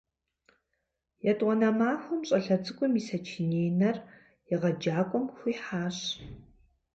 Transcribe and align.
Етӏуанэ 1.31 1.69
махуэм 1.77 2.21
щӏалэ 2.27 2.55
цӏыкӏум 2.63 2.93
и 2.99 3.01
сочиненэр 3.07 3.97
егъэджакӏуэм 4.53 5.25
хуихьащ. 5.35 5.97